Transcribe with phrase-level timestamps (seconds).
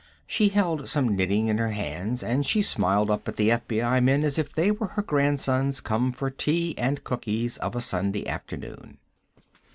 [0.25, 4.23] She held some knitting in her hands, and she smiled up at the FBI men
[4.23, 8.97] as if they were her grandsons come for tea and cookies, of a Sunday afternoon.